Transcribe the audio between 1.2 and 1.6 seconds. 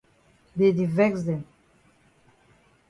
dem.